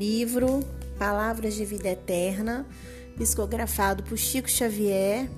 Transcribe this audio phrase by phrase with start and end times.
[0.00, 0.60] livro
[0.98, 2.66] Palavras de Vida Eterna,
[3.18, 5.28] psicografado por Chico Xavier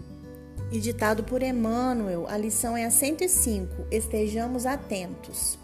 [0.71, 2.29] e ditado por Emmanuel.
[2.29, 3.89] A lição é a 105.
[3.91, 5.59] Estejamos atentos.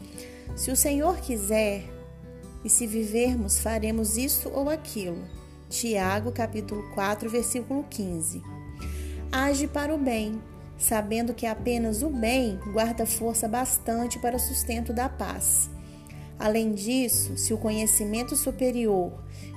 [0.56, 1.84] Se o Senhor quiser,
[2.64, 5.22] e se vivermos, faremos isso ou aquilo.
[5.70, 8.42] Tiago, capítulo 4, versículo 15.
[9.30, 10.42] Age para o bem,
[10.76, 15.70] sabendo que apenas o bem guarda força bastante para o sustento da paz.
[16.38, 19.12] Além disso, se o conhecimento superior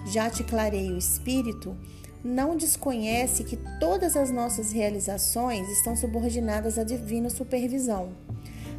[0.06, 1.78] já te clareia o espírito,
[2.24, 8.10] não desconhece que todas as nossas realizações estão subordinadas à divina supervisão.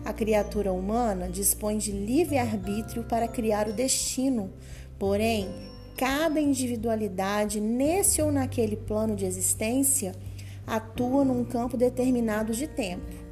[0.04, 4.50] A criatura humana dispõe de livre-arbítrio para criar o destino,
[4.98, 5.48] porém,
[5.96, 10.12] cada individualidade, nesse ou naquele plano de existência,
[10.66, 13.22] atua num campo determinado de tempo.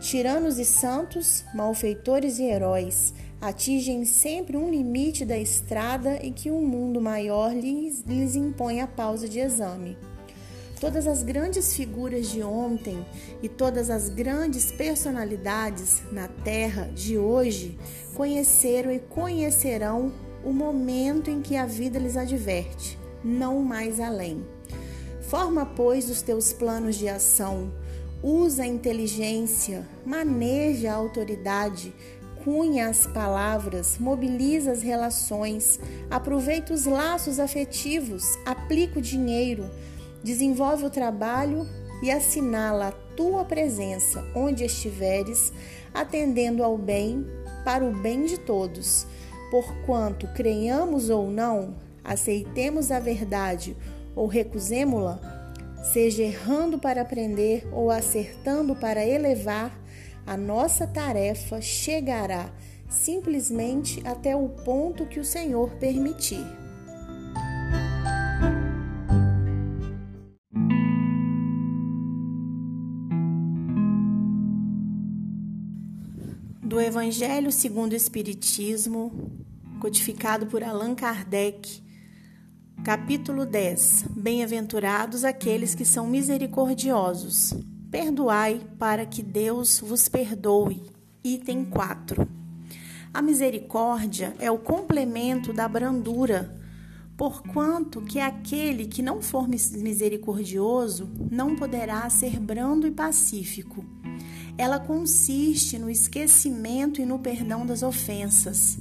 [0.00, 6.64] Tiranos e santos, malfeitores e heróis atingem sempre um limite da estrada e que um
[6.64, 9.98] mundo maior lhes, lhes impõe a pausa de exame.
[10.80, 13.04] Todas as grandes figuras de ontem
[13.42, 17.76] e todas as grandes personalidades na Terra de hoje
[18.14, 20.12] conheceram e conhecerão
[20.44, 24.46] o momento em que a vida lhes adverte, não mais além.
[25.20, 27.72] Forma, pois, os teus planos de ação,
[28.22, 31.92] usa a inteligência, maneja a autoridade,
[32.44, 35.78] cunha as palavras, mobiliza as relações,
[36.10, 39.70] aproveita os laços afetivos, aplica o dinheiro,
[40.22, 41.66] desenvolve o trabalho
[42.02, 45.52] e assinala a tua presença onde estiveres,
[45.94, 47.24] atendendo ao bem
[47.64, 49.06] para o bem de todos.
[49.50, 53.76] Porquanto creiamos ou não, aceitemos a verdade
[54.16, 55.20] ou recusemo-la,
[55.92, 59.81] seja errando para aprender ou acertando para elevar,
[60.26, 62.52] a nossa tarefa chegará
[62.88, 66.44] simplesmente até o ponto que o Senhor permitir.
[76.62, 79.12] Do Evangelho segundo o Espiritismo,
[79.80, 81.82] codificado por Allan Kardec,
[82.84, 87.54] Capítulo 10 Bem-aventurados aqueles que são misericordiosos.
[87.92, 90.82] Perdoai para que Deus vos perdoe.
[91.22, 92.26] Item 4.
[93.12, 96.58] A misericórdia é o complemento da brandura,
[97.18, 103.84] porquanto que aquele que não for misericordioso não poderá ser brando e pacífico.
[104.56, 108.78] Ela consiste no esquecimento e no perdão das ofensas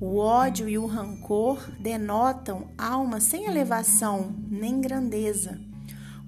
[0.00, 5.71] o ódio e o rancor denotam alma sem elevação nem grandeza.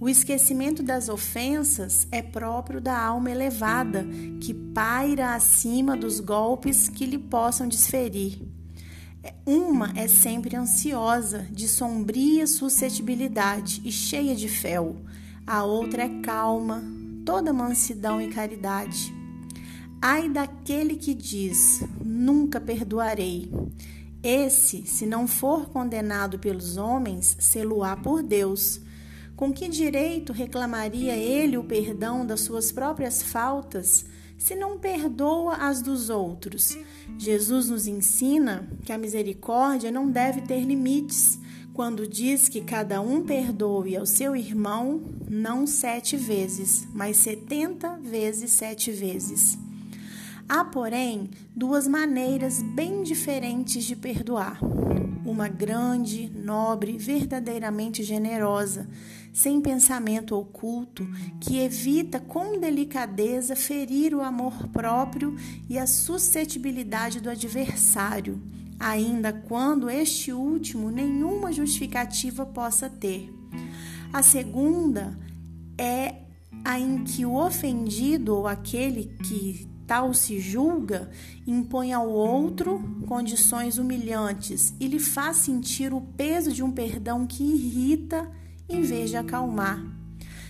[0.00, 4.04] O esquecimento das ofensas é próprio da alma elevada,
[4.40, 8.42] que paira acima dos golpes que lhe possam desferir.
[9.46, 14.96] Uma é sempre ansiosa, de sombria suscetibilidade e cheia de fel.
[15.46, 16.82] A outra é calma,
[17.24, 19.14] toda mansidão e caridade.
[20.00, 23.50] Ai daquele que diz: Nunca perdoarei.
[24.22, 28.80] Esse, se não for condenado pelos homens, sê-lo-á por Deus.
[29.36, 34.06] Com que direito reclamaria ele o perdão das suas próprias faltas,
[34.38, 36.78] se não perdoa as dos outros?
[37.18, 41.38] Jesus nos ensina que a misericórdia não deve ter limites,
[41.72, 48.52] quando diz que cada um perdoe ao seu irmão não sete vezes, mas setenta vezes
[48.52, 49.58] sete vezes.
[50.48, 54.60] Há, porém, duas maneiras bem diferentes de perdoar.
[55.24, 58.88] Uma grande, nobre, verdadeiramente generosa,
[59.32, 61.08] sem pensamento oculto,
[61.40, 65.34] que evita com delicadeza ferir o amor próprio
[65.68, 68.40] e a suscetibilidade do adversário,
[68.78, 73.32] ainda quando este último nenhuma justificativa possa ter.
[74.12, 75.18] A segunda
[75.78, 76.16] é
[76.64, 81.10] a em que o ofendido ou aquele que tal se julga,
[81.46, 87.42] impõe ao outro condições humilhantes e lhe faz sentir o peso de um perdão que
[87.42, 88.30] irrita
[88.68, 89.82] em vez de acalmar.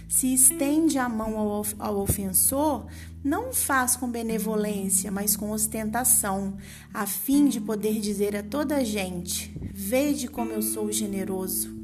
[0.08, 2.86] Se estende a mão ao, ao ofensor,
[3.24, 6.56] não faz com benevolência, mas com ostentação,
[6.92, 11.74] a fim de poder dizer a toda a gente: Vede como eu sou generoso.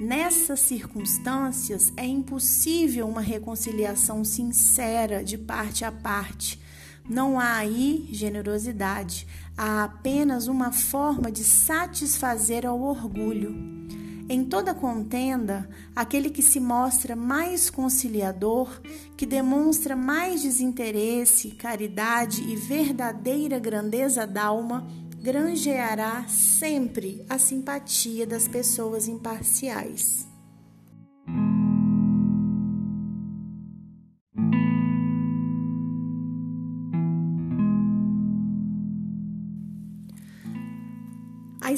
[0.00, 6.60] Nessas circunstâncias, é impossível uma reconciliação sincera de parte a parte,
[7.08, 9.26] não há aí generosidade,
[9.56, 13.82] há apenas uma forma de satisfazer ao orgulho.
[14.28, 18.80] Em toda contenda, aquele que se mostra mais conciliador,
[19.16, 24.86] que demonstra mais desinteresse, caridade e verdadeira grandeza d'alma,
[25.20, 30.31] granjeará sempre a simpatia das pessoas imparciais.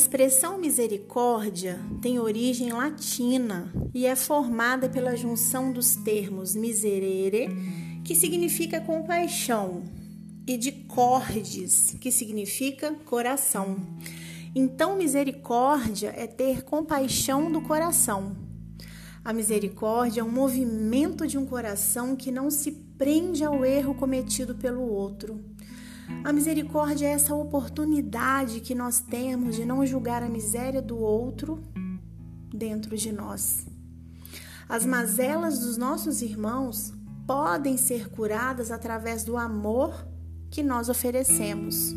[0.05, 7.49] Expressão misericórdia tem origem latina e é formada pela junção dos termos miserere,
[8.05, 9.83] que significa compaixão,
[10.47, 13.79] e de cordes, que significa coração.
[14.55, 18.37] Então, misericórdia é ter compaixão do coração.
[19.25, 24.55] A misericórdia é um movimento de um coração que não se prende ao erro cometido
[24.55, 25.43] pelo outro
[26.23, 31.63] a misericórdia é essa oportunidade que nós temos de não julgar a miséria do outro
[32.53, 33.67] dentro de nós.
[34.69, 36.93] As mazelas dos nossos irmãos
[37.27, 40.07] podem ser curadas através do amor
[40.51, 41.95] que nós oferecemos.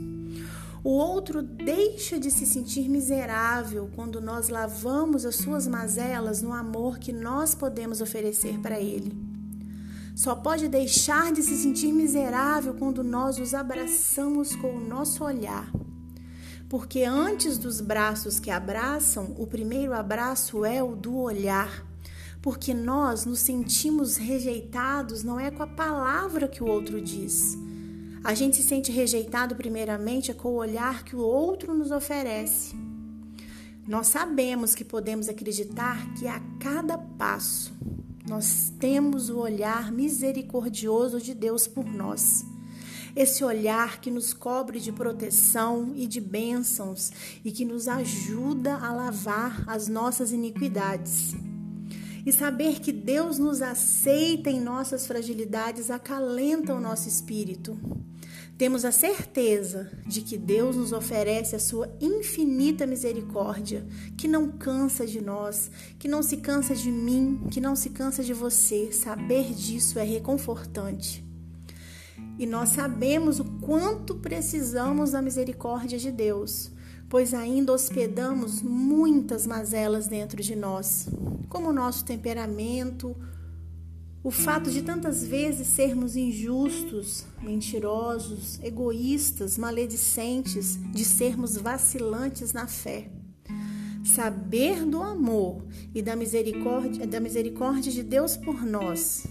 [0.83, 6.97] O outro deixa de se sentir miserável quando nós lavamos as suas mazelas no amor
[6.97, 9.26] que nós podemos oferecer para ele
[10.17, 15.71] só pode deixar de se sentir miserável quando nós os abraçamos com o nosso olhar.
[16.67, 21.85] Porque antes dos braços que abraçam, o primeiro abraço é o do olhar.
[22.41, 27.55] Porque nós nos sentimos rejeitados não é com a palavra que o outro diz.
[28.23, 32.75] A gente se sente rejeitado primeiramente é com o olhar que o outro nos oferece.
[33.87, 37.71] Nós sabemos que podemos acreditar que a cada passo
[38.27, 42.45] nós temos o olhar misericordioso de Deus por nós.
[43.15, 47.11] Esse olhar que nos cobre de proteção e de bênçãos
[47.43, 51.33] e que nos ajuda a lavar as nossas iniquidades.
[52.25, 57.79] E saber que Deus nos aceita em nossas fragilidades acalenta o nosso espírito.
[58.57, 63.85] Temos a certeza de que Deus nos oferece a sua infinita misericórdia,
[64.17, 65.69] que não cansa de nós,
[65.99, 68.91] que não se cansa de mim, que não se cansa de você.
[68.91, 71.23] Saber disso é reconfortante.
[72.39, 76.71] E nós sabemos o quanto precisamos da misericórdia de Deus,
[77.07, 81.07] pois ainda hospedamos muitas mazelas dentro de nós,
[81.47, 83.15] como o nosso temperamento,
[84.27, 93.09] o fato de tantas vezes sermos injustos, mentirosos, egoístas, maledicentes, de sermos vacilantes na fé.
[94.03, 95.65] Saber do amor
[95.95, 99.27] e da misericórdia, da misericórdia de Deus por nós.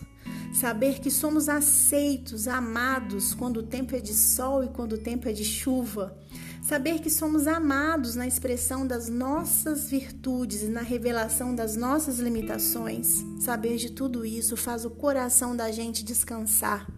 [0.55, 5.29] Saber que somos aceitos, amados quando o tempo é de sol e quando o tempo
[5.29, 6.17] é de chuva
[6.67, 13.25] Saber que somos amados na expressão das nossas virtudes e na revelação das nossas limitações.
[13.39, 16.91] Saber de tudo isso faz o coração da gente descansar.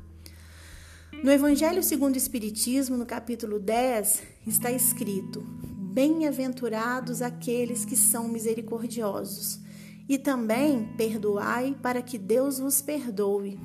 [1.23, 9.61] No Evangelho segundo o Espiritismo, no capítulo 10, está escrito: Bem-aventurados aqueles que são misericordiosos,
[10.09, 13.61] e também perdoai para que Deus vos perdoe.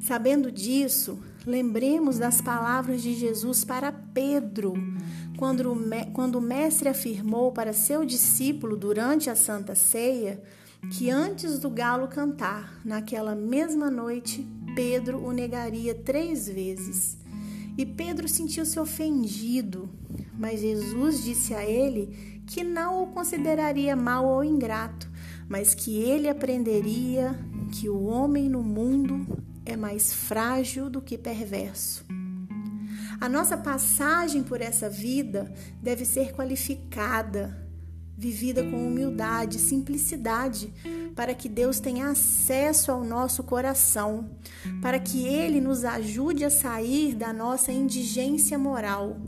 [0.00, 4.74] Sabendo disso, lembremos das palavras de Jesus para Pedro,
[5.36, 5.76] quando o,
[6.12, 10.42] quando o Mestre afirmou para seu discípulo durante a Santa Ceia
[10.88, 17.18] que antes do galo cantar, naquela mesma noite, Pedro o negaria três vezes.
[17.76, 19.88] E Pedro sentiu-se ofendido,
[20.38, 25.08] mas Jesus disse a ele que não o consideraria mau ou ingrato,
[25.48, 27.38] mas que ele aprenderia
[27.72, 29.26] que o homem no mundo
[29.64, 32.04] é mais frágil do que perverso.
[33.20, 37.68] A nossa passagem por essa vida deve ser qualificada,
[38.16, 40.72] vivida com humildade, simplicidade,
[41.14, 44.30] para que Deus tenha acesso ao nosso coração,
[44.80, 49.20] para que Ele nos ajude a sair da nossa indigência moral.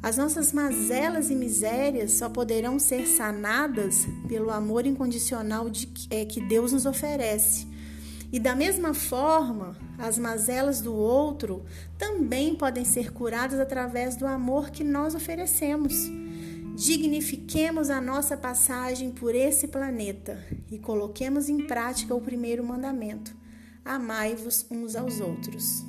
[0.00, 6.40] As nossas mazelas e misérias só poderão ser sanadas pelo amor incondicional de, é, que
[6.40, 7.67] Deus nos oferece
[8.30, 11.64] e da mesma forma, as mazelas do outro
[11.96, 16.10] também podem ser curadas através do amor que nós oferecemos.
[16.76, 20.38] Dignifiquemos a nossa passagem por esse planeta
[20.70, 23.34] e coloquemos em prática o primeiro mandamento:
[23.84, 25.87] amai-vos uns aos outros.